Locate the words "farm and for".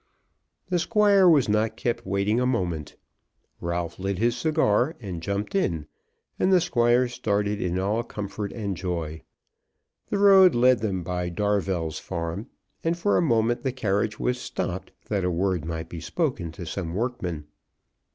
11.99-13.15